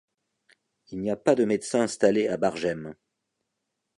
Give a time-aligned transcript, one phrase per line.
[0.89, 2.95] Il n'y a pas de médecin installé à Bargème.